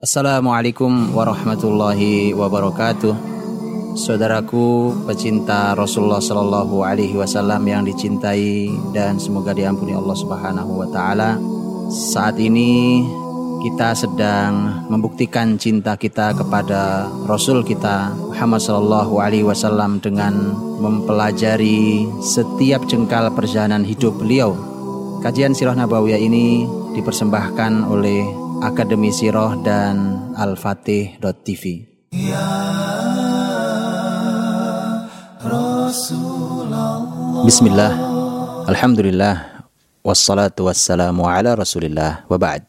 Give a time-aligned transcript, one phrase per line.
[0.00, 3.12] Assalamualaikum warahmatullahi wabarakatuh.
[4.00, 11.36] Saudaraku pecinta Rasulullah Shallallahu Alaihi Wasallam yang dicintai dan semoga diampuni Allah Subhanahu Wa Taala.
[11.92, 13.04] Saat ini
[13.60, 22.88] kita sedang membuktikan cinta kita kepada Rasul kita Muhammad Shallallahu Alaihi Wasallam dengan mempelajari setiap
[22.88, 24.56] jengkal perjalanan hidup beliau.
[25.20, 26.64] Kajian Sirah Nabawiyah ini
[26.96, 29.96] dipersembahkan oleh Akademi Siroh dan
[30.36, 31.64] Al-Fatih.tv
[32.12, 32.44] ya
[37.40, 37.92] Bismillah.
[38.68, 39.64] Alhamdulillah.
[40.06, 42.22] Wassalatu wassalamu ala rasulillah.
[42.30, 42.62] Wa ba'd.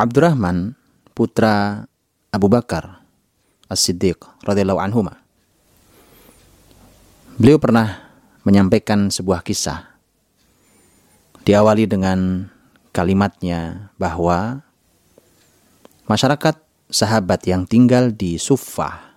[0.00, 0.74] Abdurrahman
[1.14, 1.86] Putra
[2.32, 3.04] Abu Bakar
[3.68, 5.20] As-Siddiq radhiyallahu anhuma.
[7.36, 8.10] Beliau pernah
[8.42, 9.86] menyampaikan sebuah kisah
[11.44, 12.48] diawali dengan
[12.90, 14.62] kalimatnya bahwa
[16.10, 16.58] masyarakat
[16.90, 19.10] sahabat yang tinggal di Suffah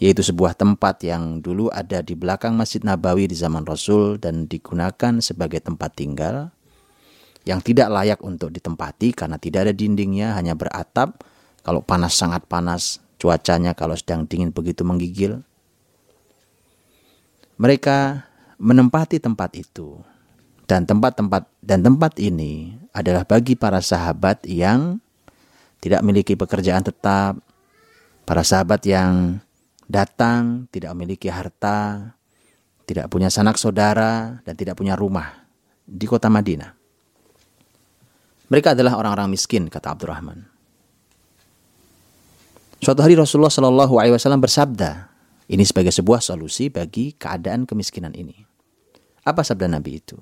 [0.00, 5.20] yaitu sebuah tempat yang dulu ada di belakang Masjid Nabawi di zaman Rasul dan digunakan
[5.20, 6.48] sebagai tempat tinggal
[7.44, 11.20] yang tidak layak untuk ditempati karena tidak ada dindingnya hanya beratap.
[11.60, 13.04] Kalau panas sangat panas.
[13.20, 15.44] Cuacanya kalau sedang dingin begitu menggigil.
[17.60, 18.24] Mereka
[18.56, 20.00] menempati tempat itu.
[20.64, 24.98] Dan tempat-tempat dan tempat ini adalah bagi para sahabat yang
[25.80, 27.40] tidak memiliki pekerjaan tetap,
[28.28, 29.40] para sahabat yang
[29.90, 32.12] datang tidak memiliki harta,
[32.86, 35.46] tidak punya sanak saudara dan tidak punya rumah
[35.86, 36.74] di kota Madinah.
[38.50, 40.42] Mereka adalah orang-orang miskin, kata Abdurrahman.
[42.82, 45.06] Suatu hari Rasulullah Shallallahu Alaihi Wasallam bersabda,
[45.46, 48.34] ini sebagai sebuah solusi bagi keadaan kemiskinan ini.
[49.22, 50.18] Apa sabda Nabi itu?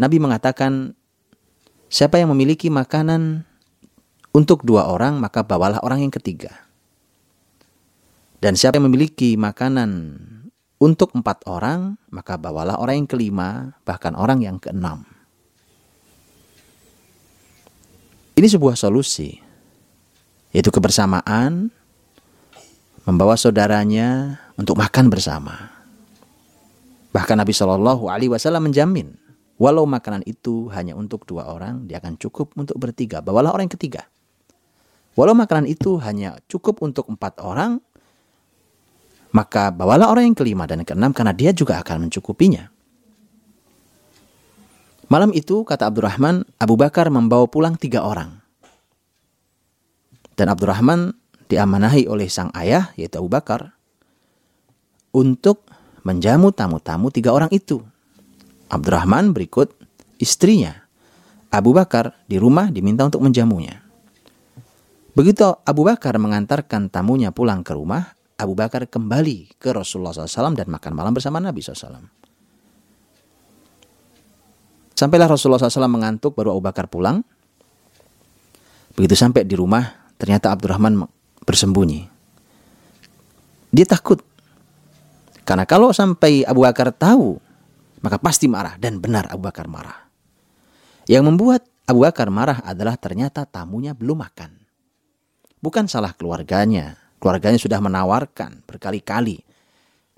[0.00, 0.96] Nabi mengatakan,
[1.92, 3.44] siapa yang memiliki makanan
[4.32, 6.64] untuk dua orang, maka bawalah orang yang ketiga.
[8.40, 10.18] Dan siapa yang memiliki makanan
[10.80, 15.04] untuk empat orang, maka bawalah orang yang kelima, bahkan orang yang keenam.
[18.34, 19.36] Ini sebuah solusi,
[20.50, 21.70] yaitu kebersamaan,
[23.04, 25.70] membawa saudaranya untuk makan bersama.
[27.12, 29.21] Bahkan Nabi Shallallahu Alaihi Wasallam menjamin
[29.60, 33.20] Walau makanan itu hanya untuk dua orang, dia akan cukup untuk bertiga.
[33.20, 34.02] Bawalah orang yang ketiga.
[35.12, 37.78] Walau makanan itu hanya cukup untuk empat orang,
[39.32, 42.72] maka bawalah orang yang kelima dan keenam karena dia juga akan mencukupinya.
[45.12, 48.40] Malam itu, kata Abdurrahman, Abu Bakar membawa pulang tiga orang.
[50.32, 51.12] Dan Abdurrahman
[51.52, 53.76] diamanahi oleh sang ayah, yaitu Abu Bakar,
[55.12, 55.68] untuk
[56.00, 57.84] menjamu tamu-tamu tiga orang itu.
[58.72, 59.76] Abdurrahman berikut
[60.16, 60.80] istrinya.
[61.52, 63.84] Abu Bakar di rumah diminta untuk menjamunya.
[65.12, 70.72] Begitu Abu Bakar mengantarkan tamunya pulang ke rumah, Abu Bakar kembali ke Rasulullah SAW dan
[70.72, 72.00] makan malam bersama Nabi SAW.
[74.96, 77.20] Sampailah Rasulullah SAW mengantuk baru Abu Bakar pulang.
[78.96, 79.84] Begitu sampai di rumah,
[80.16, 81.04] ternyata Abdurrahman
[81.44, 82.08] bersembunyi.
[83.68, 84.24] Dia takut.
[85.44, 87.36] Karena kalau sampai Abu Bakar tahu
[88.02, 90.10] maka pasti marah dan benar Abu Bakar marah.
[91.06, 94.50] Yang membuat Abu Bakar marah adalah ternyata tamunya belum makan.
[95.62, 96.98] Bukan salah keluarganya.
[97.22, 99.46] Keluarganya sudah menawarkan berkali-kali.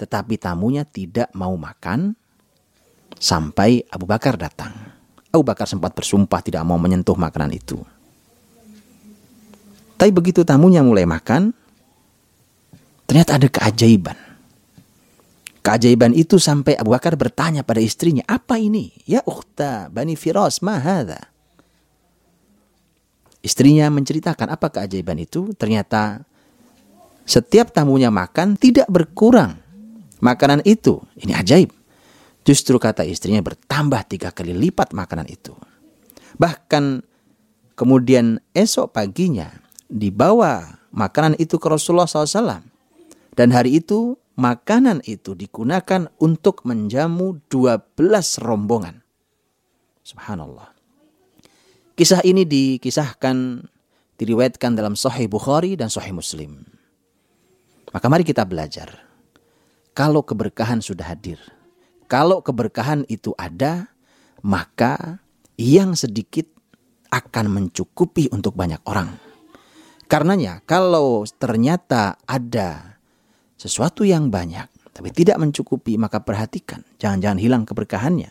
[0.01, 2.17] Tetapi tamunya tidak mau makan
[3.21, 4.73] sampai Abu Bakar datang.
[5.29, 7.77] Abu Bakar sempat bersumpah tidak mau menyentuh makanan itu.
[9.95, 11.55] Tapi begitu tamunya mulai makan,
[13.07, 14.34] ternyata ada keajaiban.
[15.65, 18.93] Keajaiban itu sampai Abu Bakar bertanya pada istrinya, apa ini?
[19.09, 21.33] Ya ukhta Bani Firas, mahada.
[23.41, 25.57] Istrinya menceritakan apa keajaiban itu.
[25.57, 26.21] Ternyata
[27.25, 29.57] setiap tamunya makan tidak berkurang
[30.21, 31.01] makanan itu.
[31.17, 31.73] Ini ajaib.
[32.45, 35.57] Justru kata istrinya bertambah tiga kali lipat makanan itu.
[36.37, 37.01] Bahkan
[37.73, 39.49] kemudian esok paginya
[39.89, 42.61] dibawa makanan itu ke Rasulullah SAW.
[43.33, 49.03] Dan hari itu makanan itu digunakan untuk menjamu 12 rombongan.
[50.05, 50.75] Subhanallah.
[51.95, 53.67] Kisah ini dikisahkan,
[54.19, 56.67] diriwayatkan dalam Sahih Bukhari dan Sahih Muslim.
[57.95, 59.07] Maka mari kita belajar.
[59.95, 61.39] Kalau keberkahan sudah hadir,
[62.11, 63.95] kalau keberkahan itu ada,
[64.43, 65.23] maka
[65.55, 66.51] yang sedikit
[67.15, 69.15] akan mencukupi untuk banyak orang.
[70.11, 72.94] Karenanya, kalau ternyata ada
[73.65, 78.29] sesuatu yang banyak tapi tidak mencukupi maka perhatikan jangan-jangan hilang keberkahannya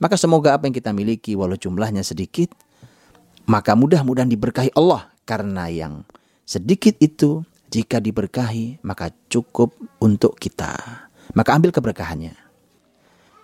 [0.00, 2.48] maka semoga apa yang kita miliki walau jumlahnya sedikit
[3.44, 6.08] maka mudah-mudahan diberkahi Allah karena yang
[6.48, 10.72] sedikit itu jika diberkahi maka cukup untuk kita.
[11.34, 12.36] Maka ambil keberkahannya.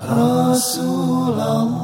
[0.00, 1.81] Rasulullah